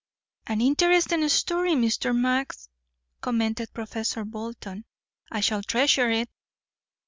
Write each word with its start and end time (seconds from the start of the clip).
"An 0.47 0.61
interesting 0.61 1.29
story, 1.29 1.73
Mr. 1.73 2.11
Max," 2.17 2.69
commented 3.21 3.71
Professor 3.71 4.25
Bolton. 4.25 4.83
"I 5.29 5.41
shall 5.41 5.61
treasure 5.61 6.09
it." 6.09 6.27